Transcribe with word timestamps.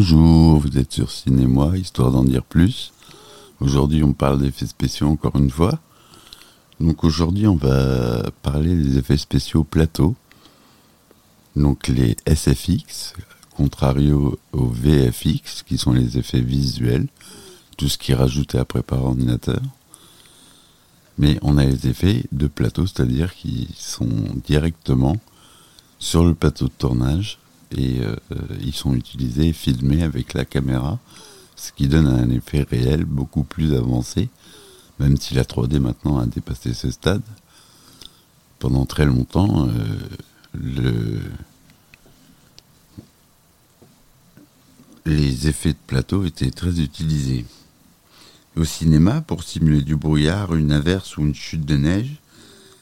Bonjour, 0.00 0.60
vous 0.60 0.78
êtes 0.78 0.92
sur 0.92 1.10
Cinémoi, 1.10 1.76
histoire 1.76 2.12
d'en 2.12 2.22
dire 2.22 2.44
plus. 2.44 2.92
Aujourd'hui, 3.58 4.04
on 4.04 4.12
parle 4.12 4.38
d'effets 4.38 4.68
spéciaux 4.68 5.08
encore 5.08 5.34
une 5.34 5.50
fois. 5.50 5.80
Donc 6.78 7.02
aujourd'hui, 7.02 7.48
on 7.48 7.56
va 7.56 8.30
parler 8.44 8.76
des 8.76 8.96
effets 8.96 9.16
spéciaux 9.16 9.64
plateau. 9.64 10.14
Donc 11.56 11.88
les 11.88 12.16
SFX, 12.32 13.14
contrario 13.50 14.38
aux 14.52 14.68
VFX, 14.68 15.64
qui 15.64 15.76
sont 15.76 15.92
les 15.92 16.16
effets 16.16 16.42
visuels, 16.42 17.08
tout 17.76 17.88
ce 17.88 17.98
qui 17.98 18.12
est 18.12 18.14
rajouté 18.14 18.56
après 18.56 18.84
par 18.84 19.04
ordinateur. 19.04 19.60
Mais 21.18 21.40
on 21.42 21.58
a 21.58 21.64
les 21.64 21.88
effets 21.88 22.22
de 22.30 22.46
plateau, 22.46 22.86
c'est-à-dire 22.86 23.34
qui 23.34 23.66
sont 23.76 24.08
directement 24.46 25.16
sur 25.98 26.24
le 26.24 26.34
plateau 26.34 26.66
de 26.66 26.72
tournage 26.78 27.40
et 27.76 28.00
euh, 28.00 28.16
ils 28.60 28.74
sont 28.74 28.94
utilisés 28.94 29.48
et 29.48 29.52
filmés 29.52 30.02
avec 30.02 30.34
la 30.34 30.44
caméra, 30.44 30.98
ce 31.56 31.72
qui 31.72 31.88
donne 31.88 32.06
un 32.06 32.30
effet 32.30 32.66
réel 32.68 33.04
beaucoup 33.04 33.44
plus 33.44 33.74
avancé, 33.74 34.28
même 34.98 35.16
si 35.16 35.34
la 35.34 35.44
3D 35.44 35.78
maintenant 35.78 36.18
a 36.18 36.26
dépassé 36.26 36.74
ce 36.74 36.90
stade. 36.90 37.22
Pendant 38.58 38.86
très 38.86 39.06
longtemps, 39.06 39.68
euh, 39.68 39.70
le... 40.54 41.20
les 45.06 45.48
effets 45.48 45.72
de 45.72 45.78
plateau 45.86 46.24
étaient 46.24 46.50
très 46.50 46.80
utilisés. 46.80 47.44
Au 48.56 48.64
cinéma, 48.64 49.20
pour 49.20 49.44
simuler 49.44 49.82
du 49.82 49.94
brouillard, 49.94 50.54
une 50.54 50.72
averse 50.72 51.16
ou 51.16 51.22
une 51.22 51.34
chute 51.34 51.64
de 51.64 51.76
neige, 51.76 52.16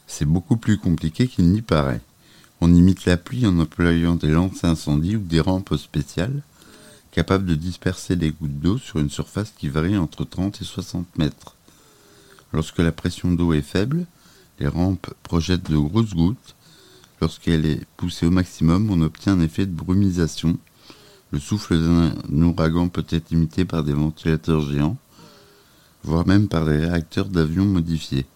c'est 0.06 0.24
beaucoup 0.24 0.56
plus 0.56 0.78
compliqué 0.78 1.28
qu'il 1.28 1.50
n'y 1.50 1.62
paraît. 1.62 2.00
On 2.60 2.74
imite 2.74 3.05
la 3.05 3.16
pluie 3.16 3.46
en 3.46 3.59
employant 3.59 4.16
des 4.16 4.30
lances 4.30 4.65
incendie 4.65 5.16
ou 5.16 5.21
des 5.21 5.40
rampes 5.40 5.76
spéciales 5.76 6.43
capables 7.12 7.46
de 7.46 7.54
disperser 7.54 8.15
les 8.15 8.30
gouttes 8.30 8.60
d'eau 8.60 8.79
sur 8.79 8.99
une 8.99 9.10
surface 9.10 9.52
qui 9.57 9.68
varie 9.68 9.96
entre 9.96 10.24
30 10.24 10.60
et 10.60 10.65
60 10.65 11.18
mètres. 11.18 11.54
Lorsque 12.52 12.79
la 12.79 12.93
pression 12.93 13.32
d'eau 13.32 13.54
est 13.54 13.62
faible, 13.62 14.07
les 14.60 14.68
rampes 14.68 15.12
projettent 15.23 15.71
de 15.71 15.79
grosses 15.79 16.15
gouttes. 16.15 16.54
Lorsqu'elle 17.23 17.65
est 17.65 17.80
poussée 17.96 18.27
au 18.27 18.30
maximum, 18.30 18.90
on 18.90 19.01
obtient 19.01 19.32
un 19.32 19.40
effet 19.40 19.65
de 19.65 19.73
brumisation. 19.73 20.59
Le 21.30 21.38
souffle 21.38 21.79
d'un 21.79 22.43
ouragan 22.43 22.88
peut 22.88 23.07
être 23.09 23.32
imité 23.32 23.65
par 23.65 23.82
des 23.82 23.95
ventilateurs 23.95 24.60
géants 24.60 24.99
voire 26.07 26.27
même 26.27 26.49
par 26.49 26.65
des 26.65 26.79
réacteurs 26.79 27.29
d'avions 27.29 27.65
modifiés. 27.65 28.27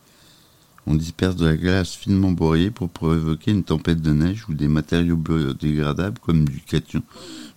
On 0.86 0.94
disperse 0.94 1.36
de 1.36 1.46
la 1.46 1.56
glace 1.56 1.94
finement 1.94 2.32
broyée 2.32 2.70
pour 2.70 2.88
provoquer 2.88 3.50
une 3.50 3.64
tempête 3.64 4.00
de 4.00 4.12
neige 4.12 4.48
ou 4.48 4.54
des 4.54 4.68
matériaux 4.68 5.16
biodégradables 5.16 6.18
comme 6.18 6.48
du, 6.48 6.62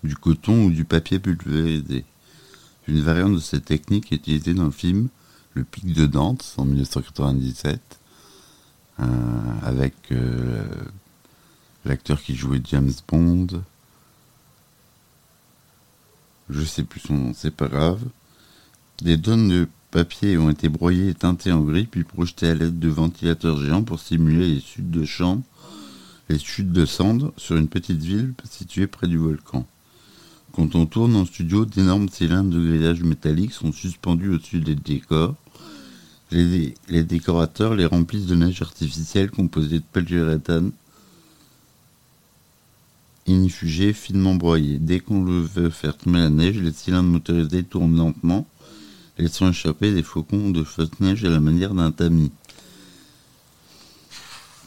du 0.03 0.15
coton 0.15 0.65
ou 0.65 0.71
du 0.71 0.85
papier 0.85 1.19
pulvérisé. 1.19 2.05
Une 2.87 3.01
variante 3.01 3.35
de 3.35 3.39
cette 3.39 3.65
technique 3.65 4.11
est 4.11 4.17
utilisée 4.17 4.53
dans 4.53 4.65
le 4.65 4.71
film 4.71 5.07
Le 5.53 5.63
Pic 5.63 5.93
de 5.93 6.05
Dante 6.05 6.53
en 6.57 6.65
1997 6.65 7.79
euh, 8.99 9.05
avec 9.63 9.95
euh, 10.11 10.65
l'acteur 11.85 12.21
qui 12.21 12.35
jouait 12.35 12.61
James 12.65 12.91
Bond. 13.07 13.47
Je 16.49 16.63
sais 16.63 16.83
plus 16.83 16.99
son 16.99 17.13
nom, 17.13 17.33
c'est 17.33 17.55
pas 17.55 17.67
grave. 17.67 18.01
Des 19.01 19.19
tonnes 19.19 19.49
de 19.49 19.67
papiers 19.93 20.39
ont 20.39 20.49
été 20.49 20.69
broyés 20.69 21.09
et 21.09 21.13
teintés 21.13 21.51
en 21.51 21.61
gris, 21.61 21.85
puis 21.85 22.03
projetés 22.03 22.47
à 22.47 22.55
l'aide 22.55 22.79
de 22.79 22.89
ventilateurs 22.89 23.61
géants 23.61 23.83
pour 23.83 23.99
simuler 23.99 24.55
les 24.55 24.59
chutes 24.59 24.89
de 24.89 25.05
champs, 25.05 25.43
les 26.29 26.39
chutes 26.39 26.71
de 26.71 26.87
cendres 26.87 27.31
sur 27.37 27.57
une 27.57 27.67
petite 27.67 28.01
ville 28.01 28.33
située 28.49 28.87
près 28.87 29.07
du 29.07 29.17
volcan. 29.17 29.67
Quand 30.53 30.73
on 30.73 30.87
tourne 30.87 31.15
en 31.15 31.25
studio, 31.25 31.65
d'énormes 31.65 32.09
cylindres 32.09 32.55
de 32.55 32.67
grillage 32.67 33.03
métallique 33.03 33.53
sont 33.53 33.71
suspendus 33.71 34.31
au-dessus 34.31 34.61
des 34.61 34.73
décors. 34.73 35.35
Les, 36.31 36.73
décorateurs 37.03 37.75
les 37.75 37.85
remplissent 37.85 38.25
de 38.25 38.33
neige 38.33 38.63
artificielle 38.63 39.29
composée 39.29 39.77
de 39.77 39.85
polyuréthane 39.93 40.71
inifugé 43.27 43.93
finement 43.93 44.33
broyé. 44.33 44.79
Dès 44.79 44.99
qu'on 44.99 45.23
veut 45.23 45.69
faire 45.69 45.95
tomber 45.95 46.17
la 46.17 46.31
neige, 46.31 46.57
les 46.57 46.73
cylindres 46.73 47.09
motorisés 47.09 47.63
tournent 47.63 47.95
lentement 47.95 48.47
laissant 49.17 49.49
échapper 49.49 49.93
des 49.93 50.03
faucons 50.03 50.49
de 50.49 50.63
fausse 50.63 50.99
neige 50.99 51.23
à 51.25 51.29
la 51.29 51.39
manière 51.39 51.73
d'un 51.73 51.91
tamis. 51.91 52.31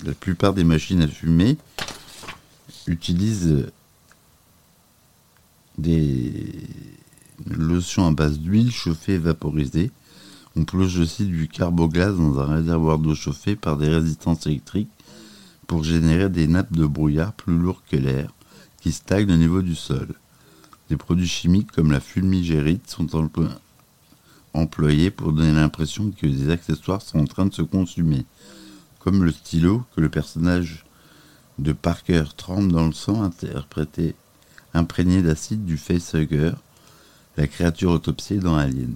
La 0.04 0.12
plupart 0.12 0.54
des 0.54 0.64
machines 0.64 1.02
à 1.02 1.08
fumer 1.08 1.56
utilisent 2.86 3.66
des 5.78 6.52
lotions 7.46 8.06
à 8.06 8.12
base 8.12 8.38
d'huile 8.38 8.70
chauffée 8.70 9.14
et 9.14 9.18
vaporisée. 9.18 9.90
On 10.54 10.64
plonge 10.64 10.98
aussi 10.98 11.26
du 11.26 11.48
carbogaz 11.48 12.16
dans 12.16 12.38
un 12.40 12.56
réservoir 12.56 12.98
d'eau 12.98 13.14
chauffée 13.14 13.56
par 13.56 13.76
des 13.76 13.88
résistances 13.88 14.46
électriques 14.46 14.90
pour 15.66 15.82
générer 15.82 16.28
des 16.28 16.46
nappes 16.46 16.72
de 16.72 16.86
brouillard 16.86 17.32
plus 17.32 17.58
lourdes 17.58 17.82
que 17.90 17.96
l'air 17.96 18.32
qui 18.80 18.92
stagnent 18.92 19.32
au 19.32 19.36
niveau 19.36 19.62
du 19.62 19.74
sol. 19.74 20.08
Des 20.88 20.96
produits 20.96 21.26
chimiques 21.26 21.72
comme 21.72 21.90
la 21.90 22.00
fulmigérite 22.00 22.88
sont 22.88 23.16
employés 23.16 23.50
pour 24.64 25.32
donner 25.32 25.52
l'impression 25.52 26.10
que 26.10 26.26
des 26.26 26.50
accessoires 26.50 27.02
sont 27.02 27.18
en 27.18 27.26
train 27.26 27.44
de 27.44 27.52
se 27.52 27.62
consumer, 27.62 28.24
comme 29.00 29.22
le 29.22 29.32
stylo 29.32 29.84
que 29.94 30.00
le 30.00 30.08
personnage 30.08 30.86
de 31.58 31.72
Parker 31.72 32.24
trempe 32.36 32.72
dans 32.72 32.86
le 32.86 32.92
sang 32.92 33.22
interprété 33.22 34.14
imprégné 34.72 35.22
d'acide 35.22 35.64
du 35.64 35.76
facehugger, 35.76 36.52
la 37.36 37.46
créature 37.46 37.90
autopsiée 37.90 38.38
dans 38.38 38.56
Alien. 38.56 38.94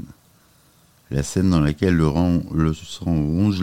La 1.11 1.23
scène 1.23 1.51
dans 1.51 1.61
laquelle 1.61 1.97
le, 1.97 2.73
sang 2.75 3.05
ronge 3.05 3.61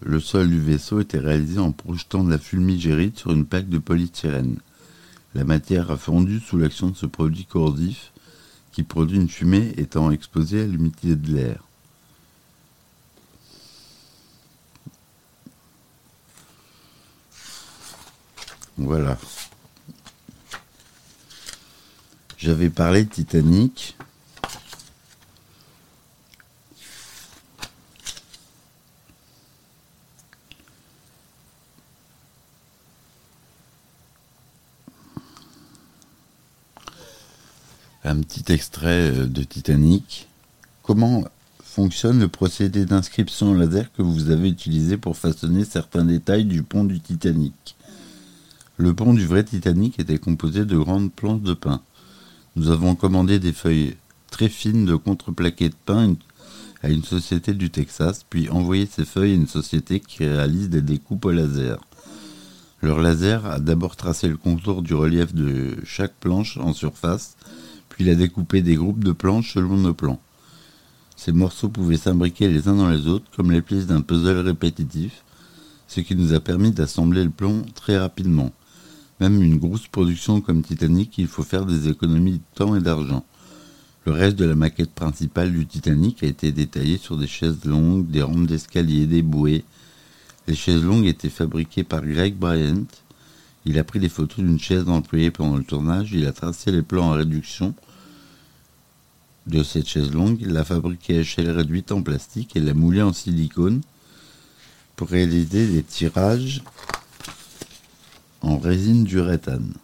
le, 0.00 0.20
sol 0.20 0.48
du 0.48 0.60
vaisseau 0.60 1.00
était 1.00 1.18
réalisée 1.18 1.58
en 1.58 1.72
projetant 1.72 2.24
de 2.24 2.30
la 2.30 2.38
fulmigérite 2.38 3.18
sur 3.18 3.32
une 3.32 3.44
plaque 3.44 3.68
de 3.68 3.78
polystyrène. 3.78 4.56
La 5.34 5.44
matière 5.44 5.90
a 5.90 5.96
fondu 5.96 6.40
sous 6.40 6.56
l'action 6.56 6.90
de 6.90 6.96
ce 6.96 7.06
produit 7.06 7.44
corrosif 7.44 8.12
qui 8.74 8.82
produit 8.82 9.18
une 9.18 9.28
fumée 9.28 9.72
étant 9.76 10.10
exposée 10.10 10.62
à 10.62 10.66
l'humidité 10.66 11.14
de 11.14 11.32
l'air. 11.32 11.62
Voilà. 18.76 19.16
J'avais 22.36 22.68
parlé 22.68 23.06
Titanic. 23.06 23.96
un 38.04 38.20
petit 38.20 38.43
extrait 38.54 39.10
euh, 39.10 39.26
de 39.26 39.42
Titanic. 39.42 40.28
Comment 40.82 41.24
fonctionne 41.62 42.20
le 42.20 42.28
procédé 42.28 42.86
d'inscription 42.86 43.52
laser 43.52 43.92
que 43.92 44.02
vous 44.02 44.30
avez 44.30 44.48
utilisé 44.48 44.96
pour 44.96 45.16
façonner 45.16 45.64
certains 45.64 46.04
détails 46.04 46.44
du 46.44 46.62
pont 46.62 46.84
du 46.84 47.00
Titanic? 47.00 47.76
Le 48.76 48.94
pont 48.94 49.12
du 49.12 49.26
vrai 49.26 49.44
Titanic 49.44 49.98
était 49.98 50.18
composé 50.18 50.64
de 50.64 50.78
grandes 50.78 51.12
planches 51.12 51.42
de 51.42 51.54
pin. 51.54 51.82
Nous 52.56 52.70
avons 52.70 52.94
commandé 52.94 53.38
des 53.40 53.52
feuilles 53.52 53.96
très 54.30 54.48
fines 54.48 54.86
de 54.86 54.94
contreplaqué 54.94 55.68
de 55.68 55.74
pin 55.84 56.14
à 56.82 56.90
une 56.90 57.04
société 57.04 57.54
du 57.54 57.70
Texas, 57.70 58.24
puis 58.28 58.48
envoyé 58.50 58.86
ces 58.86 59.04
feuilles 59.04 59.32
à 59.32 59.36
une 59.36 59.48
société 59.48 60.00
qui 60.00 60.24
réalise 60.24 60.70
des 60.70 60.82
découpes 60.82 61.24
au 61.24 61.32
laser. 61.32 61.80
Leur 62.82 63.00
laser 63.00 63.46
a 63.46 63.58
d'abord 63.58 63.96
tracé 63.96 64.28
le 64.28 64.36
contour 64.36 64.82
du 64.82 64.94
relief 64.94 65.34
de 65.34 65.76
chaque 65.84 66.14
planche 66.14 66.58
en 66.58 66.72
surface, 66.72 67.36
puis 67.94 68.02
il 68.04 68.10
a 68.10 68.16
découpé 68.16 68.60
des 68.60 68.74
groupes 68.74 69.04
de 69.04 69.12
planches 69.12 69.54
selon 69.54 69.76
nos 69.76 69.94
plans. 69.94 70.20
Ces 71.14 71.30
morceaux 71.30 71.68
pouvaient 71.68 71.96
s'imbriquer 71.96 72.48
les 72.48 72.66
uns 72.66 72.74
dans 72.74 72.90
les 72.90 73.06
autres 73.06 73.30
comme 73.36 73.52
les 73.52 73.62
pièces 73.62 73.86
d'un 73.86 74.00
puzzle 74.00 74.38
répétitif, 74.38 75.22
ce 75.86 76.00
qui 76.00 76.16
nous 76.16 76.34
a 76.34 76.40
permis 76.40 76.72
d'assembler 76.72 77.22
le 77.22 77.30
plomb 77.30 77.64
très 77.76 77.96
rapidement. 77.96 78.50
Même 79.20 79.40
une 79.40 79.58
grosse 79.58 79.86
production 79.86 80.40
comme 80.40 80.62
Titanic, 80.62 81.16
il 81.18 81.28
faut 81.28 81.44
faire 81.44 81.66
des 81.66 81.88
économies 81.88 82.38
de 82.38 82.56
temps 82.56 82.74
et 82.74 82.80
d'argent. 82.80 83.24
Le 84.06 84.12
reste 84.12 84.34
de 84.34 84.44
la 84.44 84.56
maquette 84.56 84.92
principale 84.92 85.52
du 85.52 85.64
Titanic 85.64 86.24
a 86.24 86.26
été 86.26 86.50
détaillé 86.50 86.98
sur 86.98 87.16
des 87.16 87.28
chaises 87.28 87.64
longues, 87.64 88.08
des 88.08 88.22
rampes 88.22 88.48
d'escalier, 88.48 89.06
des 89.06 89.22
bouées. 89.22 89.64
Les 90.48 90.56
chaises 90.56 90.82
longues 90.82 91.06
étaient 91.06 91.28
fabriquées 91.28 91.84
par 91.84 92.04
Greg 92.04 92.34
Bryant, 92.34 92.86
il 93.66 93.78
a 93.78 93.84
pris 93.84 94.00
des 94.00 94.08
photos 94.08 94.44
d'une 94.44 94.58
chaise 94.58 94.88
employée 94.88 95.30
pendant 95.30 95.56
le 95.56 95.64
tournage, 95.64 96.12
il 96.12 96.26
a 96.26 96.32
tracé 96.32 96.72
les 96.72 96.82
plans 96.82 97.10
en 97.10 97.12
réduction 97.12 97.72
de 99.46 99.62
cette 99.62 99.88
chaise 99.88 100.12
longue, 100.12 100.38
il 100.40 100.52
l'a 100.52 100.64
fabriquée 100.64 101.18
à 101.18 101.20
échelle 101.20 101.50
réduite 101.50 101.92
en 101.92 102.02
plastique 102.02 102.56
et 102.56 102.60
l'a 102.60 102.74
moulée 102.74 103.02
en 103.02 103.12
silicone 103.12 103.82
pour 104.96 105.08
réaliser 105.08 105.66
des 105.66 105.82
tirages 105.82 106.62
en 108.40 108.58
résine 108.58 109.04
d'uréthane. 109.04 109.74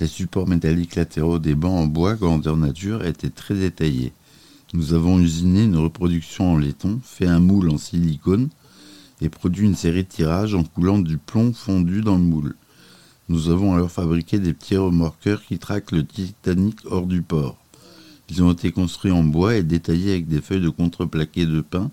Les 0.00 0.06
supports 0.06 0.48
métalliques 0.48 0.96
latéraux 0.96 1.38
des 1.38 1.54
bancs 1.54 1.78
en 1.78 1.86
bois 1.86 2.14
grandeur 2.14 2.56
nature 2.56 3.04
étaient 3.04 3.30
très 3.30 3.54
détaillés. 3.54 4.12
Nous 4.72 4.94
avons 4.94 5.20
usiné 5.20 5.64
une 5.64 5.76
reproduction 5.76 6.54
en 6.54 6.58
laiton, 6.58 7.00
fait 7.04 7.26
un 7.26 7.40
moule 7.40 7.70
en 7.70 7.78
silicone 7.78 8.48
et 9.20 9.28
produit 9.28 9.66
une 9.66 9.76
série 9.76 10.02
de 10.02 10.08
tirages 10.08 10.54
en 10.54 10.64
coulant 10.64 10.98
du 10.98 11.18
plomb 11.18 11.52
fondu 11.52 12.00
dans 12.00 12.16
le 12.16 12.22
moule. 12.22 12.56
Nous 13.28 13.48
avons 13.48 13.74
alors 13.74 13.92
fabriqué 13.92 14.40
des 14.40 14.54
petits 14.54 14.76
remorqueurs 14.76 15.44
qui 15.44 15.58
traquent 15.58 15.92
le 15.92 16.04
Titanic 16.04 16.80
hors 16.86 17.06
du 17.06 17.22
port. 17.22 17.61
Ils 18.34 18.42
ont 18.42 18.50
été 18.50 18.72
construits 18.72 19.12
en 19.12 19.24
bois 19.24 19.56
et 19.56 19.62
détaillés 19.62 20.12
avec 20.12 20.26
des 20.26 20.40
feuilles 20.40 20.62
de 20.62 20.70
contreplaqué 20.70 21.44
de 21.44 21.60
pin 21.60 21.90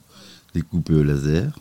découpées 0.54 0.94
au 0.94 1.04
laser. 1.04 1.52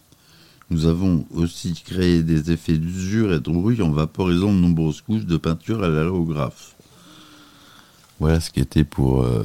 Nous 0.70 0.86
avons 0.86 1.26
aussi 1.34 1.72
créé 1.72 2.22
des 2.22 2.52
effets 2.52 2.78
d'usure 2.78 3.32
et 3.32 3.40
de 3.40 3.50
rouille 3.50 3.82
en 3.82 3.90
vaporisant 3.90 4.52
de 4.52 4.58
nombreuses 4.58 5.00
couches 5.00 5.26
de 5.26 5.36
peinture 5.36 5.82
à 5.82 5.88
l'allographe. 5.88 6.76
Voilà 8.20 8.38
ce 8.38 8.52
qui 8.52 8.60
était 8.60 8.84
pour 8.84 9.24
euh, 9.24 9.42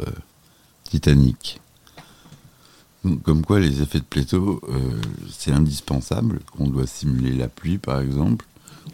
Titanic. 0.84 1.60
Comme 3.24 3.44
quoi 3.44 3.60
les 3.60 3.82
effets 3.82 4.02
de 4.02 4.06
plateau, 4.06 4.62
euh, 4.70 5.02
c'est 5.32 5.52
indispensable, 5.52 6.42
qu'on 6.52 6.68
doit 6.68 6.86
simuler 6.86 7.34
la 7.34 7.48
pluie 7.48 7.80
par 7.80 8.02
exemple. 8.02 8.46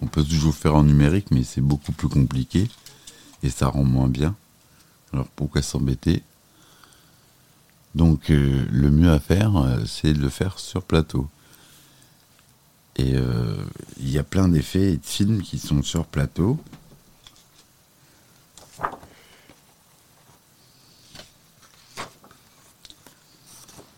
On 0.01 0.07
peut 0.07 0.23
toujours 0.23 0.55
faire 0.55 0.75
en 0.75 0.83
numérique, 0.83 1.31
mais 1.31 1.43
c'est 1.43 1.59
beaucoup 1.59 1.91
plus 1.91 2.07
compliqué 2.07 2.69
et 3.43 3.49
ça 3.49 3.67
rend 3.67 3.83
moins 3.83 4.07
bien. 4.07 4.37
Alors 5.11 5.27
pourquoi 5.35 5.61
s'embêter? 5.61 6.23
Donc 7.95 8.29
euh, 8.29 8.65
le 8.71 8.91
mieux 8.91 9.11
à 9.11 9.19
faire, 9.19 9.57
euh, 9.57 9.83
c'est 9.85 10.13
de 10.13 10.19
le 10.19 10.29
faire 10.29 10.59
sur 10.59 10.83
plateau. 10.83 11.27
Et 12.95 13.15
il 13.97 14.09
y 14.09 14.17
a 14.17 14.23
plein 14.23 14.49
d'effets 14.49 14.91
et 14.91 14.97
de 14.97 15.05
films 15.05 15.41
qui 15.41 15.57
sont 15.57 15.81
sur 15.81 16.05
plateau. 16.05 16.59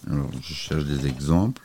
Alors, 0.08 0.30
je 0.40 0.54
cherche 0.54 0.86
des 0.86 1.08
exemples. 1.08 1.64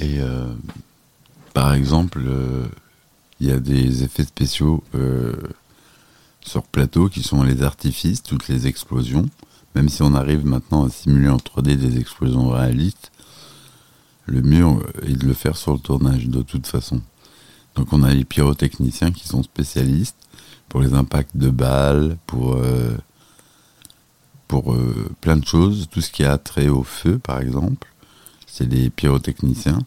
Et 0.00 0.18
euh, 0.18 0.54
par 1.52 1.74
euh, 2.16 2.66
il 3.40 3.48
y 3.48 3.52
a 3.52 3.58
des 3.58 4.04
effets 4.04 4.24
spéciaux 4.24 4.82
euh, 4.94 5.34
sur 6.40 6.62
plateau 6.62 7.08
qui 7.08 7.22
sont 7.22 7.42
les 7.42 7.62
artifices, 7.62 8.22
toutes 8.22 8.48
les 8.48 8.66
explosions. 8.66 9.26
Même 9.74 9.88
si 9.88 10.02
on 10.02 10.14
arrive 10.14 10.44
maintenant 10.44 10.84
à 10.84 10.90
simuler 10.90 11.28
en 11.28 11.36
3D 11.36 11.76
des 11.76 11.98
explosions 11.98 12.50
réalistes, 12.50 13.12
le 14.26 14.42
mieux 14.42 14.64
est 15.02 15.16
de 15.16 15.26
le 15.26 15.34
faire 15.34 15.56
sur 15.56 15.72
le 15.72 15.78
tournage 15.78 16.28
de 16.28 16.42
toute 16.42 16.66
façon. 16.66 17.00
Donc 17.74 17.92
on 17.92 18.02
a 18.02 18.12
les 18.12 18.24
pyrotechniciens 18.24 19.12
qui 19.12 19.26
sont 19.26 19.42
spécialistes 19.42 20.16
pour 20.68 20.80
les 20.80 20.94
impacts 20.94 21.36
de 21.36 21.50
balles, 21.50 22.16
pour, 22.26 22.54
euh, 22.54 22.96
pour 24.48 24.72
euh, 24.72 25.10
plein 25.20 25.36
de 25.36 25.44
choses, 25.44 25.88
tout 25.90 26.00
ce 26.00 26.10
qui 26.10 26.24
a 26.24 26.38
trait 26.38 26.68
au 26.68 26.82
feu 26.82 27.18
par 27.18 27.40
exemple, 27.40 27.88
c'est 28.46 28.68
des 28.68 28.90
pyrotechniciens. 28.90 29.80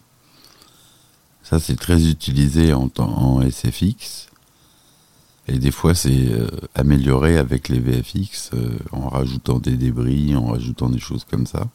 Ça 1.44 1.60
c'est 1.60 1.76
très 1.76 2.08
utilisé 2.08 2.72
en, 2.72 2.88
SFX. 3.48 4.28
Et 5.46 5.58
des 5.58 5.70
fois, 5.70 5.94
c'est 5.94 6.32
euh, 6.32 6.48
amélioré 6.74 7.36
avec 7.36 7.68
les 7.68 7.78
VFX 7.78 8.50
euh, 8.54 8.78
en 8.92 9.10
rajoutant 9.10 9.58
des 9.58 9.76
débris, 9.76 10.34
en 10.34 10.46
rajoutant 10.46 10.88
des 10.88 10.98
choses 10.98 11.24
comme 11.30 11.46
ça. 11.46 11.68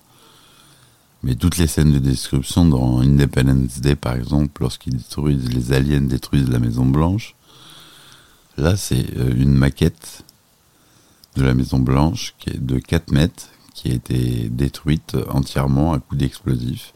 Mais 1.22 1.36
toutes 1.36 1.58
les 1.58 1.68
scènes 1.68 1.92
de 1.92 2.00
description 2.00 2.66
dans 2.66 3.02
Independence 3.02 3.80
Day, 3.80 3.96
par 3.96 4.16
exemple, 4.16 4.64
lorsqu'ils 4.64 4.98
détruisent, 4.98 5.54
les 5.54 5.72
aliens 5.72 6.02
détruisent 6.02 6.50
la 6.50 6.58
Maison 6.58 6.88
Blanche, 6.88 7.36
là, 8.58 8.76
c'est 8.76 9.06
euh, 9.18 9.36
une 9.36 9.54
maquette 9.54 10.24
de 11.36 11.44
la 11.44 11.54
Maison 11.54 11.78
Blanche 11.78 12.34
qui 12.40 12.50
est 12.50 12.66
de 12.66 12.80
4 12.80 13.12
mètres, 13.12 13.50
qui 13.76 13.92
a 13.92 13.94
été 13.94 14.50
détruite 14.50 15.16
entièrement 15.30 15.94
à 15.94 16.00
coup 16.00 16.16
d'explosifs. 16.16 16.94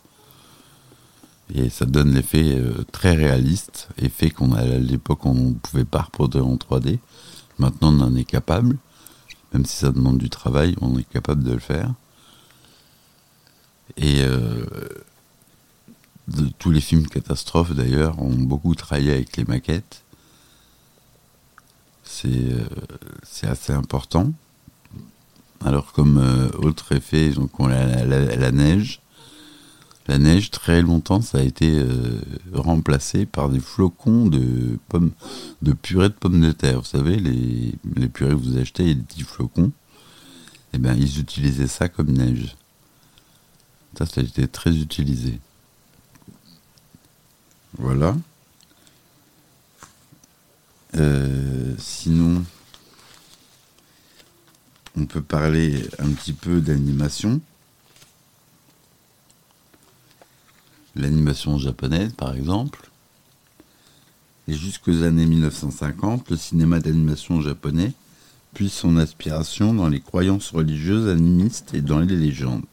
Et 1.52 1.70
ça 1.70 1.86
donne 1.86 2.14
l'effet 2.14 2.58
euh, 2.58 2.84
très 2.92 3.14
réaliste, 3.14 3.90
effet 3.98 4.30
qu'on 4.30 4.54
à 4.54 4.64
l'époque 4.64 5.26
on 5.26 5.34
ne 5.34 5.54
pouvait 5.54 5.86
pas 5.86 6.02
reproduire 6.02 6.48
en 6.48 6.56
3D. 6.56 7.00
Maintenant 7.60 7.94
on 7.94 8.02
en 8.02 8.16
est 8.16 8.24
capable, 8.24 8.78
même 9.54 9.66
si 9.66 9.78
ça 9.78 9.92
demande 9.92 10.18
du 10.18 10.30
travail, 10.30 10.76
on 10.82 10.98
est 10.98 11.10
capable 11.10 11.44
de 11.44 11.52
le 11.52 11.60
faire. 11.60 11.94
Et 13.98 14.22
euh, 14.24 14.66
tous 16.58 16.72
les 16.72 16.82
films 16.82 17.08
catastrophes 17.08 17.76
d'ailleurs 17.76 18.20
ont 18.22 18.34
beaucoup 18.34 18.74
travaillé 18.74 19.12
avec 19.12 19.36
les 19.38 19.44
maquettes. 19.44 20.04
C'est 22.04 22.30
euh, 22.30 22.66
assez 23.44 23.74
important. 23.74 24.32
Alors 25.64 25.92
comme 25.92 26.18
autre 26.60 26.94
effet, 26.94 27.30
donc 27.30 27.58
on 27.60 27.68
a 27.68 28.06
la 28.06 28.52
neige 28.52 29.03
la 30.08 30.18
neige, 30.18 30.52
très 30.52 30.82
longtemps, 30.82 31.22
ça 31.22 31.38
a 31.38 31.42
été 31.42 31.72
euh, 31.72 32.20
remplacé 32.54 33.26
par 33.26 33.50
des 33.50 33.60
flocons 33.60 34.26
de 34.26 34.78
de 35.62 35.74
purée 35.74 36.10
de 36.10 36.14
pommes 36.14 36.42
de 36.42 36.52
terre. 36.52 36.80
Vous 36.82 36.86
savez, 36.86 37.18
les, 37.18 37.74
les 37.96 38.10
purées 38.10 38.32
que 38.32 38.36
vous 38.36 38.58
achetez, 38.58 38.96
des 38.96 39.02
petits 39.02 39.24
flocons. 39.24 39.72
Eh 40.74 40.78
bien, 40.78 40.94
ils 40.94 41.20
utilisaient 41.20 41.68
ça 41.68 41.88
comme 41.88 42.12
neige. 42.12 42.56
Ça, 43.98 44.06
ça 44.06 44.22
a 44.22 44.24
été 44.24 44.48
très 44.48 44.76
utilisé. 44.76 45.40
Voilà. 47.78 48.16
Euh, 50.96 51.74
sinon, 51.78 52.44
on 54.98 55.06
peut 55.06 55.22
parler 55.22 55.88
un 56.00 56.12
petit 56.12 56.34
peu 56.34 56.60
d'animation. 56.60 57.40
L'animation 60.96 61.58
japonaise 61.58 62.14
par 62.14 62.36
exemple. 62.36 62.90
Et 64.48 64.54
jusqu'aux 64.54 65.04
années 65.04 65.26
1950, 65.26 66.30
le 66.30 66.38
cinéma 66.38 66.80
d'animation 66.80 67.42
japonais 67.42 67.94
puise 68.54 68.74
son 68.74 68.98
aspiration 68.98 69.74
dans 69.74 69.88
les 69.88 70.02
croyances 70.02 70.52
religieuses 70.52 71.10
animistes 71.10 71.74
et 71.74 71.82
dans 71.82 72.00
les 72.00 72.16
légendes. 72.16 72.66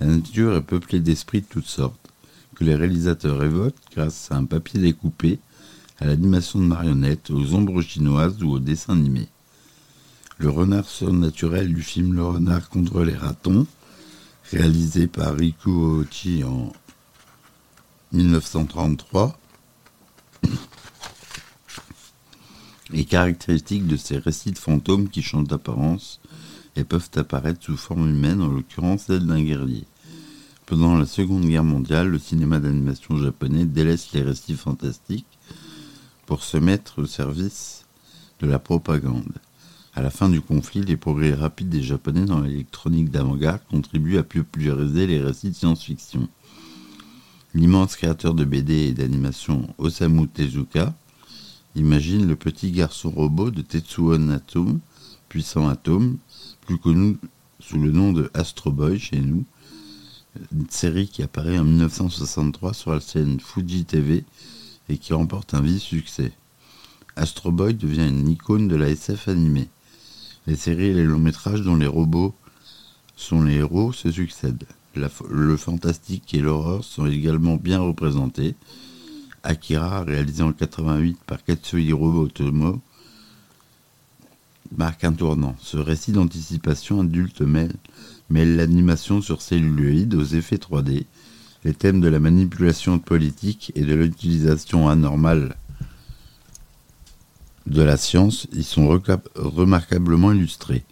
La 0.00 0.06
nature 0.06 0.56
est 0.56 0.62
peuplée 0.62 1.00
d'esprits 1.00 1.42
de 1.42 1.46
toutes 1.46 1.66
sortes, 1.66 2.10
que 2.54 2.64
les 2.64 2.74
réalisateurs 2.74 3.42
évoquent 3.44 3.74
grâce 3.94 4.30
à 4.32 4.36
un 4.36 4.44
papier 4.44 4.80
découpé, 4.80 5.38
à 6.00 6.06
l'animation 6.06 6.58
de 6.58 6.64
marionnettes, 6.64 7.30
aux 7.30 7.54
ombres 7.54 7.80
chinoises 7.80 8.42
ou 8.42 8.50
aux 8.50 8.58
dessins 8.58 8.94
animés. 8.94 9.28
Le 10.38 10.50
renard 10.50 10.88
surnaturel 10.88 11.72
du 11.72 11.82
film 11.82 12.14
Le 12.14 12.24
renard 12.24 12.68
contre 12.68 13.04
les 13.04 13.14
ratons, 13.14 13.66
réalisé 14.50 15.06
par 15.06 15.36
Riku 15.36 15.70
Ochi 15.70 16.42
en 16.42 16.72
1933 18.14 19.36
est 22.92 23.04
caractéristique 23.06 23.88
de 23.88 23.96
ces 23.96 24.18
récits 24.18 24.52
de 24.52 24.58
fantômes 24.58 25.08
qui 25.08 25.20
changent 25.20 25.48
d'apparence 25.48 26.20
et 26.76 26.84
peuvent 26.84 27.10
apparaître 27.16 27.64
sous 27.64 27.76
forme 27.76 28.08
humaine, 28.08 28.40
en 28.40 28.46
l'occurrence 28.46 29.06
celle 29.06 29.26
d'un 29.26 29.42
guerrier. 29.42 29.82
Pendant 30.64 30.96
la 30.96 31.06
Seconde 31.06 31.44
Guerre 31.46 31.64
mondiale, 31.64 32.06
le 32.06 32.20
cinéma 32.20 32.60
d'animation 32.60 33.16
japonais 33.16 33.64
délaisse 33.64 34.12
les 34.12 34.22
récits 34.22 34.54
fantastiques 34.54 35.26
pour 36.24 36.44
se 36.44 36.56
mettre 36.56 37.02
au 37.02 37.06
service 37.06 37.84
de 38.38 38.46
la 38.46 38.60
propagande. 38.60 39.32
À 39.92 40.02
la 40.02 40.10
fin 40.10 40.28
du 40.28 40.40
conflit, 40.40 40.82
les 40.82 40.96
progrès 40.96 41.34
rapides 41.34 41.68
des 41.68 41.82
Japonais 41.82 42.26
dans 42.26 42.40
l'électronique 42.40 43.10
d'avant-garde 43.10 43.62
contribuent 43.68 44.18
à 44.18 44.22
populariser 44.22 45.08
les 45.08 45.20
récits 45.20 45.50
de 45.50 45.56
science-fiction 45.56 46.28
l'immense 47.54 47.94
créateur 47.94 48.34
de 48.34 48.44
BD 48.44 48.88
et 48.88 48.92
d'animation 48.92 49.68
Osamu 49.78 50.26
Tezuka 50.26 50.92
imagine 51.76 52.26
le 52.26 52.34
petit 52.34 52.72
garçon 52.72 53.10
robot 53.10 53.50
de 53.52 53.62
Tetsuo 53.62 54.18
Natsume, 54.18 54.80
puissant 55.28 55.68
atome, 55.68 56.18
plus 56.62 56.78
connu 56.78 57.16
sous 57.60 57.78
le 57.78 57.92
nom 57.92 58.12
de 58.12 58.28
Astro 58.34 58.72
Boy 58.72 58.98
chez 58.98 59.20
nous, 59.20 59.44
une 60.52 60.68
série 60.68 61.06
qui 61.06 61.22
apparaît 61.22 61.58
en 61.58 61.64
1963 61.64 62.74
sur 62.74 62.92
la 62.92 63.00
scène 63.00 63.38
Fuji 63.38 63.84
TV 63.84 64.24
et 64.88 64.98
qui 64.98 65.12
remporte 65.12 65.54
un 65.54 65.60
vif 65.60 65.80
succès. 65.80 66.32
Astro 67.14 67.52
Boy 67.52 67.74
devient 67.74 68.08
une 68.08 68.28
icône 68.28 68.66
de 68.66 68.74
la 68.74 68.88
SF 68.88 69.28
animée. 69.28 69.68
Les 70.48 70.56
séries 70.56 70.86
et 70.86 70.94
les 70.94 71.04
longs 71.04 71.20
métrages 71.20 71.62
dont 71.62 71.76
les 71.76 71.86
robots 71.86 72.34
sont 73.16 73.42
les 73.42 73.54
héros 73.54 73.92
se 73.92 74.10
succèdent 74.10 74.66
le 74.96 75.56
fantastique 75.56 76.34
et 76.34 76.40
l'horreur 76.40 76.84
sont 76.84 77.06
également 77.06 77.56
bien 77.56 77.80
représentés, 77.80 78.54
Akira, 79.42 80.04
réalisé 80.04 80.42
en 80.42 80.52
88 80.52 81.18
par 81.26 81.44
Katsuhiro 81.44 82.22
Otomo, 82.22 82.80
marque 84.76 85.04
un 85.04 85.12
tournant. 85.12 85.54
Ce 85.60 85.76
récit 85.76 86.12
d'anticipation 86.12 87.02
adulte 87.02 87.42
mêle, 87.42 87.76
l'animation 88.30 89.20
sur 89.20 89.42
celluloïd 89.42 90.14
aux 90.14 90.24
effets 90.24 90.56
3D, 90.56 91.04
les 91.64 91.74
thèmes 91.74 92.00
de 92.00 92.08
la 92.08 92.20
manipulation 92.20 92.98
politique 92.98 93.72
et 93.74 93.82
de 93.82 93.94
l'utilisation 93.94 94.88
anormale 94.88 95.56
de 97.66 97.82
la 97.82 97.96
science 97.96 98.46
y 98.52 98.62
sont 98.62 98.88
remarquablement 99.34 100.32
illustrés. 100.32 100.84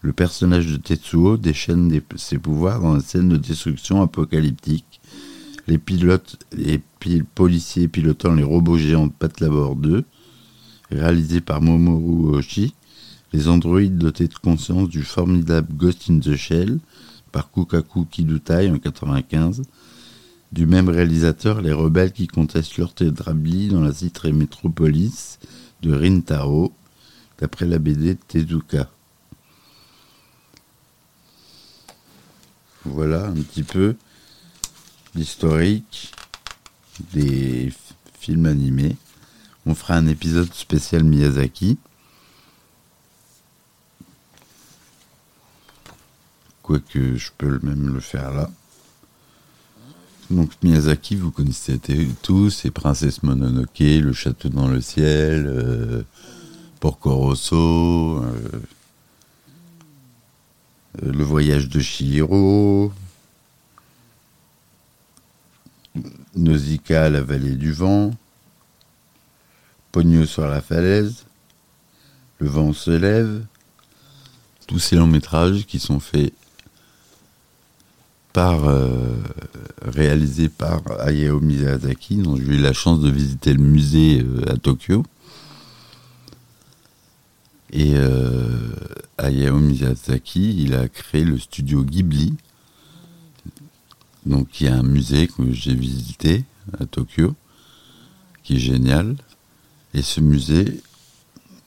Le 0.00 0.12
personnage 0.12 0.66
de 0.66 0.76
Tetsuo 0.76 1.36
déchaîne 1.36 2.00
ses 2.16 2.38
pouvoirs 2.38 2.80
dans 2.80 2.94
la 2.94 3.00
scène 3.00 3.28
de 3.28 3.36
destruction 3.36 4.00
apocalyptique. 4.00 5.00
Les 5.66 5.78
pilotes 5.78 6.38
et 6.56 6.80
policiers 7.34 7.88
pilotant 7.88 8.32
les 8.34 8.44
robots 8.44 8.78
géants 8.78 9.08
de 9.08 9.12
Patlabor 9.12 9.74
2, 9.74 10.04
réalisés 10.92 11.40
par 11.40 11.60
Momoru 11.60 12.36
Oshii, 12.36 12.74
les 13.32 13.48
androïdes 13.48 13.98
dotés 13.98 14.28
de 14.28 14.34
conscience 14.34 14.88
du 14.88 15.02
formidable 15.02 15.74
Ghost 15.74 16.08
in 16.08 16.20
the 16.20 16.36
Shell 16.36 16.78
par 17.32 17.50
Kukaku 17.50 18.04
Kidutai 18.04 18.70
en 18.70 18.78
95, 18.78 19.62
du 20.52 20.66
même 20.66 20.88
réalisateur 20.88 21.60
les 21.60 21.72
rebelles 21.72 22.12
qui 22.12 22.28
contestent 22.28 22.78
leur 22.78 22.94
tétrabili 22.94 23.68
dans 23.68 23.82
la 23.82 23.92
citrée 23.92 24.32
métropolis 24.32 25.40
de 25.82 25.92
Rintaro, 25.92 26.72
d'après 27.38 27.66
la 27.66 27.78
BD 27.78 28.14
Tezuka. 28.14 28.88
Voilà 32.88 33.26
un 33.26 33.34
petit 33.34 33.62
peu 33.62 33.94
l'historique 35.14 36.12
des 37.12 37.72
films 38.18 38.46
animés. 38.46 38.96
On 39.66 39.74
fera 39.74 39.94
un 39.94 40.06
épisode 40.06 40.52
spécial 40.54 41.04
Miyazaki. 41.04 41.78
Quoique 46.62 47.16
je 47.16 47.30
peux 47.36 47.58
même 47.62 47.92
le 47.92 48.00
faire 48.00 48.32
là. 48.32 48.50
Donc 50.30 50.50
Miyazaki, 50.62 51.16
vous 51.16 51.30
connaissez 51.30 51.80
tous, 52.22 52.50
c'est 52.50 52.70
Princesse 52.70 53.22
Mononoke, 53.22 53.78
Le 53.78 54.12
Château 54.12 54.50
dans 54.50 54.68
le 54.68 54.82
ciel, 54.82 55.46
euh, 55.46 56.02
Porco 56.80 57.32
euh, 57.52 58.32
Le 61.00 61.22
voyage 61.22 61.68
de 61.68 61.80
Chihiro, 61.80 62.92
Nausicaa, 66.34 67.10
La 67.10 67.20
vallée 67.20 67.56
du 67.56 67.72
vent, 67.72 68.10
Pogno 69.92 70.24
sur 70.24 70.46
la 70.46 70.60
falaise, 70.60 71.24
Le 72.38 72.48
vent 72.48 72.72
se 72.72 72.90
lève, 72.90 73.44
tous 74.66 74.78
ces 74.78 74.96
longs 74.96 75.06
métrages 75.06 75.66
qui 75.66 75.78
sont 75.78 76.00
faits 76.00 76.32
par, 78.32 78.68
euh, 78.68 79.16
réalisé 79.82 80.48
par 80.48 80.82
Hayao 81.00 81.40
Miyazaki, 81.40 82.16
dont 82.16 82.36
j'ai 82.36 82.44
eu 82.44 82.58
la 82.58 82.72
chance 82.72 83.00
de 83.00 83.10
visiter 83.10 83.52
le 83.52 83.62
musée 83.62 84.22
euh, 84.22 84.52
à 84.52 84.56
Tokyo. 84.56 85.04
Et 87.70 87.92
euh, 87.94 88.70
Hayao 89.18 89.58
Miyazaki, 89.58 90.62
il 90.62 90.74
a 90.74 90.88
créé 90.88 91.24
le 91.24 91.38
studio 91.38 91.84
Ghibli. 91.84 92.34
Donc 94.26 94.60
il 94.60 94.66
y 94.66 94.68
un 94.68 94.82
musée 94.82 95.28
que 95.28 95.52
j'ai 95.52 95.74
visité 95.74 96.44
à 96.78 96.86
Tokyo, 96.86 97.34
qui 98.42 98.56
est 98.56 98.60
génial. 98.60 99.16
Et 99.94 100.02
ce 100.02 100.20
musée 100.20 100.80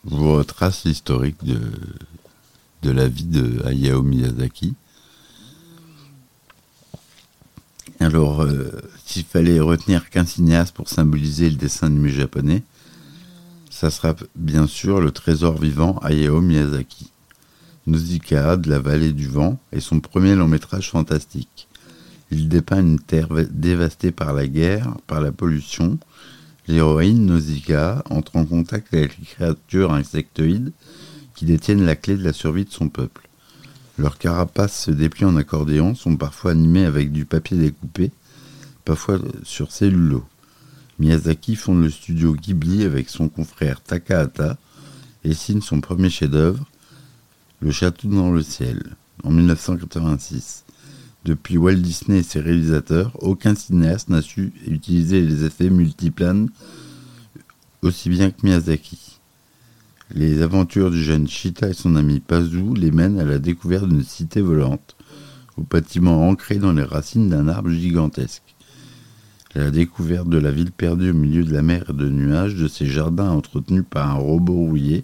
vous 0.03 0.33
retrace 0.33 0.85
l'historique 0.85 1.43
de, 1.43 1.59
de 2.81 2.91
la 2.91 3.07
vie 3.07 3.25
de 3.25 3.61
Hayao 3.65 4.01
Miyazaki. 4.01 4.73
Alors, 7.99 8.41
euh, 8.41 8.71
s'il 9.05 9.23
fallait 9.23 9.59
retenir 9.59 10.09
qu'un 10.09 10.25
cinéaste 10.25 10.73
pour 10.73 10.89
symboliser 10.89 11.51
le 11.51 11.55
dessin 11.55 11.85
animé 11.85 12.09
japonais, 12.09 12.63
ça 13.81 13.89
sera 13.89 14.15
bien 14.35 14.67
sûr 14.67 15.01
le 15.01 15.09
trésor 15.09 15.59
vivant 15.59 15.99
Hayao 16.03 16.39
Miyazaki. 16.39 17.09
Nausicaa 17.87 18.55
de 18.55 18.69
la 18.69 18.77
vallée 18.77 19.11
du 19.11 19.27
vent 19.27 19.57
est 19.71 19.79
son 19.79 19.99
premier 19.99 20.35
long 20.35 20.47
métrage 20.47 20.91
fantastique. 20.91 21.67
Il 22.29 22.47
dépeint 22.47 22.81
une 22.81 22.99
terre 22.99 23.29
dévastée 23.49 24.11
par 24.11 24.33
la 24.33 24.45
guerre, 24.45 24.93
par 25.07 25.19
la 25.19 25.31
pollution. 25.31 25.97
L'héroïne 26.67 27.25
Nausicaa 27.25 28.03
entre 28.11 28.35
en 28.35 28.45
contact 28.45 28.93
avec 28.93 29.17
les 29.17 29.25
créatures 29.25 29.93
insectoïdes 29.93 30.73
qui 31.33 31.45
détiennent 31.45 31.83
la 31.83 31.95
clé 31.95 32.15
de 32.15 32.23
la 32.23 32.33
survie 32.33 32.65
de 32.65 32.71
son 32.71 32.87
peuple. 32.87 33.27
Leurs 33.97 34.19
carapaces 34.19 34.79
se 34.79 34.91
déplient 34.91 35.25
en 35.25 35.37
accordéon, 35.37 35.95
sont 35.95 36.17
parfois 36.17 36.51
animés 36.51 36.85
avec 36.85 37.11
du 37.11 37.25
papier 37.25 37.57
découpé, 37.57 38.11
parfois 38.85 39.17
sur 39.41 39.71
cellulo. 39.71 40.23
Miyazaki 40.99 41.55
fonde 41.55 41.81
le 41.81 41.89
studio 41.89 42.33
Ghibli 42.33 42.83
avec 42.83 43.09
son 43.09 43.29
confrère 43.29 43.81
Takahata 43.81 44.57
et 45.23 45.33
signe 45.33 45.61
son 45.61 45.81
premier 45.81 46.09
chef-d'œuvre, 46.09 46.65
Le 47.59 47.71
Château 47.71 48.07
dans 48.07 48.31
le 48.31 48.43
ciel, 48.43 48.95
en 49.23 49.31
1986. 49.31 50.65
Depuis 51.23 51.57
Walt 51.57 51.75
Disney 51.75 52.19
et 52.19 52.23
ses 52.23 52.39
réalisateurs, 52.39 53.11
aucun 53.21 53.53
cinéaste 53.55 54.09
n'a 54.09 54.21
su 54.21 54.53
utiliser 54.67 55.21
les 55.21 55.43
effets 55.43 55.69
multiplanes 55.69 56.49
aussi 57.81 58.09
bien 58.09 58.31
que 58.31 58.43
Miyazaki. 58.43 59.19
Les 60.13 60.41
aventures 60.41 60.91
du 60.91 61.01
jeune 61.01 61.27
Chita 61.27 61.69
et 61.69 61.73
son 61.73 61.95
ami 61.95 62.19
Pazu 62.19 62.73
les 62.75 62.91
mènent 62.91 63.19
à 63.19 63.23
la 63.23 63.39
découverte 63.39 63.87
d'une 63.87 64.03
cité 64.03 64.41
volante, 64.41 64.95
au 65.57 65.63
bâtiment 65.63 66.27
ancré 66.27 66.55
dans 66.55 66.73
les 66.73 66.83
racines 66.83 67.29
d'un 67.29 67.47
arbre 67.47 67.69
gigantesque. 67.69 68.55
La 69.53 69.69
découverte 69.69 70.29
de 70.29 70.37
la 70.37 70.49
ville 70.49 70.71
perdue 70.71 71.09
au 71.09 71.13
milieu 71.13 71.43
de 71.43 71.53
la 71.53 71.61
mer 71.61 71.83
et 71.89 71.93
de 71.93 72.07
nuages, 72.07 72.55
de 72.55 72.69
ses 72.69 72.85
jardins 72.85 73.31
entretenus 73.31 73.83
par 73.89 74.09
un 74.09 74.13
robot 74.13 74.53
rouillé, 74.53 75.03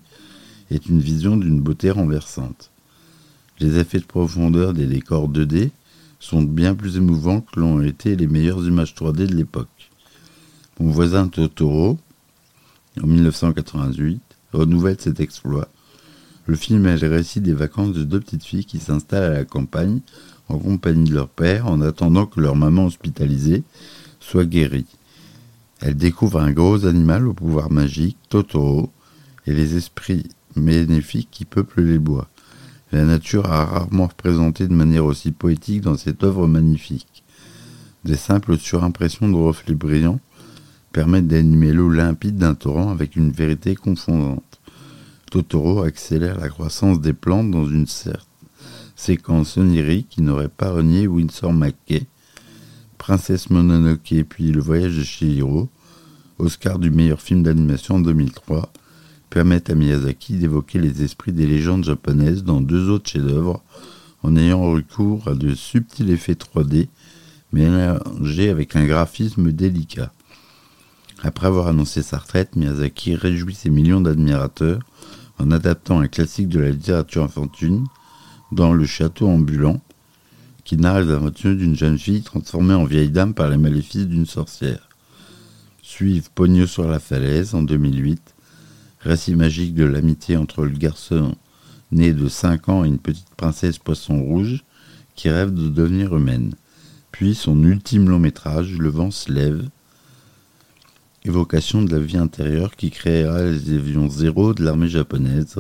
est 0.72 0.86
une 0.86 1.02
vision 1.02 1.36
d'une 1.36 1.60
beauté 1.60 1.92
renversante. 1.92 2.72
Les 3.60 3.78
effets 3.78 4.00
de 4.00 4.06
profondeur 4.06 4.74
des 4.74 4.86
décors 4.86 5.30
2D 5.30 5.72
sont 6.22 6.44
bien 6.44 6.76
plus 6.76 6.96
émouvants 6.96 7.42
que 7.42 7.60
l'ont 7.60 7.82
été 7.82 8.16
les 8.16 8.28
meilleures 8.28 8.66
images 8.66 8.96
3D 8.96 9.28
de 9.28 9.36
l'époque. 9.36 9.92
Mon 10.80 10.92
voisin 10.92 11.28
Totoro, 11.28 11.98
en 13.04 13.08
1988, 13.08 14.22
renouvelle 14.54 14.98
cet 14.98 15.20
exploit. 15.20 15.68
Le 16.46 16.56
film 16.56 16.86
est 16.86 17.02
le 17.02 17.10
récit 17.10 17.42
des 17.42 17.54
vacances 17.54 17.92
de 17.92 18.06
deux 18.06 18.22
petites 18.22 18.46
filles 18.46 18.66
qui 18.66 18.80
s'installent 18.80 19.34
à 19.34 19.38
la 19.40 19.46
campagne 19.46 20.00
en 20.48 20.58
compagnie 20.58 21.10
de 21.10 21.16
leur 21.16 21.28
père 21.28 21.68
en 21.68 21.82
attendant 21.82 22.26
que 22.26 22.40
leur 22.40 22.56
maman 22.56 22.86
hospitalisée 22.86 23.64
soit 24.28 24.46
guérie. 24.46 24.86
Elles 25.80 25.96
découvrent 25.96 26.42
un 26.42 26.52
gros 26.52 26.86
animal 26.86 27.28
au 27.28 27.34
pouvoir 27.34 27.72
magique, 27.72 28.18
Totoro, 28.28 28.92
et 29.46 29.54
les 29.54 29.78
esprits 29.78 30.28
bénéfiques 30.58 31.30
qui 31.32 31.46
peuplent 31.46 31.84
les 31.84 31.98
bois. 31.98 32.28
La 32.92 33.06
nature 33.06 33.50
a 33.50 33.64
rarement 33.64 34.08
représenté 34.08 34.68
de 34.68 34.74
manière 34.74 35.06
aussi 35.06 35.32
poétique 35.32 35.82
dans 35.82 35.96
cette 35.96 36.26
œuvre 36.26 36.46
magnifique. 36.46 37.24
Des 38.04 38.18
simples 38.18 38.58
surimpressions 38.58 39.30
de 39.30 39.36
reflets 39.36 39.76
brillants 39.76 40.20
permettent 40.92 41.28
d'animer 41.28 41.72
l'eau 41.72 41.90
limpide 41.90 42.38
d'un 42.38 42.54
torrent 42.56 42.90
avec 42.90 43.16
une 43.16 43.32
vérité 43.32 43.76
confondante. 43.76 44.60
Totoro 45.32 45.84
accélère 45.84 46.40
la 46.40 46.50
croissance 46.50 47.00
des 47.00 47.14
plantes 47.14 47.52
dans 47.52 47.66
une 47.66 47.86
séquence 48.98 49.58
onirique 49.58 50.10
qui 50.10 50.22
n'aurait 50.22 50.50
pas 50.50 50.72
renié 50.72 51.08
Winsor 51.08 51.54
McKay, 51.54 52.08
Princesse 53.08 53.50
Mononoke 53.50 54.26
puis 54.28 54.52
Le 54.52 54.60
voyage 54.60 54.98
de 54.98 55.04
Chihiro, 55.04 55.70
Oscar 56.40 56.78
du 56.78 56.92
meilleur 56.92 57.22
film 57.22 57.42
d'animation 57.42 57.96
en 57.96 58.00
2003, 58.02 58.70
permettent 59.30 59.70
à 59.70 59.76
Miyazaki 59.76 60.34
d'évoquer 60.34 60.78
les 60.78 61.04
esprits 61.04 61.32
des 61.32 61.48
légendes 61.48 61.86
japonaises 61.86 62.44
dans 62.44 62.60
deux 62.60 62.90
autres 62.90 63.10
chefs-d'œuvre 63.10 63.64
en 64.24 64.36
ayant 64.36 64.62
recours 64.62 65.26
à 65.30 65.36
de 65.36 65.56
subtils 65.56 66.12
effets 66.12 66.34
3D 66.34 66.90
mélangés 67.54 68.50
avec 68.50 68.76
un 68.76 68.86
graphisme 68.86 69.54
délicat. 69.54 70.12
Après 71.24 71.48
avoir 71.48 71.68
annoncé 71.68 72.02
sa 72.04 72.18
retraite, 72.18 72.58
Miyazaki 72.58 73.16
réjouit 73.16 73.56
ses 73.56 73.70
millions 73.70 74.02
d'admirateurs 74.02 74.82
en 75.40 75.52
adaptant 75.52 76.02
un 76.02 76.10
classique 76.10 76.50
de 76.50 76.60
la 76.60 76.72
littérature 76.72 77.24
infantile 77.24 77.84
dans 78.52 78.74
Le 78.74 78.86
Château 78.86 79.30
ambulant, 79.30 79.80
qui 80.68 80.76
narre 80.76 81.00
les 81.00 81.14
aventures 81.14 81.56
d'une 81.56 81.78
jeune 81.78 81.98
fille 81.98 82.24
transformée 82.24 82.74
en 82.74 82.84
vieille 82.84 83.10
dame 83.10 83.34
par 83.34 83.48
les 83.50 83.56
maléfices 83.56 84.06
d'une 84.06 84.26
sorcière. 84.26 84.90
Suivent 85.82 86.30
Pogno 86.36 86.68
sur 86.68 86.90
la 86.90 87.00
falaise 87.00 87.56
en 87.56 87.62
2008, 87.62 88.20
récit 89.00 89.36
magique 89.36 89.76
de 89.76 89.86
l'amitié 89.86 90.36
entre 90.36 90.66
le 90.66 90.78
garçon 90.78 91.36
né 91.94 92.12
de 92.12 92.28
5 92.28 92.68
ans 92.68 92.84
et 92.84 92.90
une 92.90 93.00
petite 93.00 93.34
princesse 93.38 93.78
poisson 93.78 94.22
rouge 94.22 94.66
qui 95.16 95.30
rêve 95.30 95.54
de 95.54 95.70
devenir 95.70 96.14
humaine. 96.14 96.54
Puis 97.14 97.34
son 97.34 97.64
ultime 97.64 98.10
long 98.10 98.20
métrage, 98.20 98.78
Le 98.78 98.90
vent 98.90 99.10
se 99.10 99.32
lève, 99.32 99.70
évocation 101.24 101.82
de 101.82 101.96
la 101.96 102.00
vie 102.00 102.18
intérieure 102.18 102.76
qui 102.76 102.92
créera 102.92 103.42
les 103.42 103.74
avions 103.74 104.10
zéro 104.10 104.54
de 104.54 104.66
l'armée 104.66 104.90
japonaise, 104.90 105.56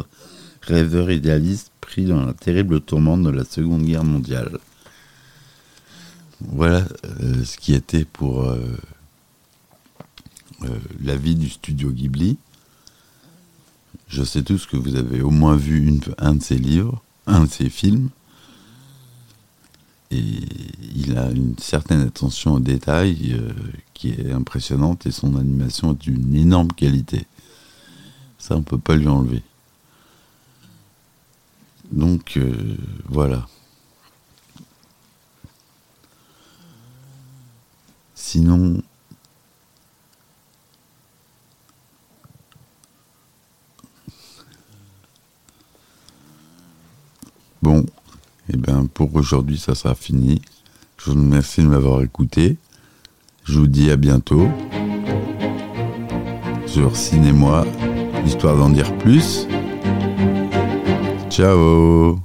rêveur 0.63 1.09
idéaliste 1.09 1.71
pris 1.79 2.03
dans 2.03 2.25
la 2.25 2.33
terrible 2.33 2.81
tourmente 2.81 3.23
de 3.23 3.29
la 3.29 3.45
Seconde 3.45 3.85
Guerre 3.85 4.03
mondiale. 4.03 4.59
Voilà 6.41 6.87
euh, 7.05 7.43
ce 7.43 7.57
qui 7.57 7.73
était 7.73 8.05
pour 8.05 8.43
euh, 8.43 8.59
euh, 10.63 10.79
la 11.03 11.15
vie 11.15 11.35
du 11.35 11.49
studio 11.49 11.89
Ghibli. 11.89 12.37
Je 14.07 14.23
sais 14.23 14.43
tous 14.43 14.67
que 14.67 14.77
vous 14.77 14.95
avez 14.95 15.21
au 15.21 15.31
moins 15.31 15.55
vu 15.55 15.99
un 16.17 16.35
de 16.35 16.43
ses 16.43 16.57
livres, 16.57 17.01
un 17.25 17.45
de 17.45 17.49
ses 17.49 17.69
films. 17.69 18.09
Et 20.11 20.21
il 20.95 21.17
a 21.17 21.31
une 21.31 21.57
certaine 21.57 22.01
attention 22.01 22.53
aux 22.53 22.59
détails 22.61 23.35
qui 23.93 24.11
est 24.11 24.31
impressionnante 24.31 25.05
et 25.05 25.11
son 25.11 25.35
animation 25.35 25.91
est 25.91 26.01
d'une 26.01 26.33
énorme 26.33 26.71
qualité. 26.71 27.25
Ça, 28.37 28.55
on 28.55 28.61
peut 28.61 28.77
pas 28.77 28.95
lui 28.95 29.09
enlever. 29.09 29.43
Donc, 31.91 32.39
voilà. 33.09 33.45
Sinon, 38.29 38.83
Bon, 47.61 47.79
et 47.79 47.85
eh 48.53 48.57
bien 48.57 48.85
pour 48.93 49.15
aujourd'hui, 49.15 49.57
ça 49.57 49.75
sera 49.75 49.95
fini. 49.95 50.41
Je 50.97 51.11
vous 51.11 51.17
remercie 51.17 51.61
de 51.61 51.67
m'avoir 51.67 52.01
écouté. 52.01 52.57
Je 53.45 53.59
vous 53.59 53.67
dis 53.67 53.89
à 53.91 53.95
bientôt 53.95 54.49
sur 56.65 56.97
Ciné-moi, 56.97 57.65
histoire 58.25 58.57
d'en 58.57 58.69
dire 58.69 58.93
plus. 58.97 59.47
Ciao 61.29 62.19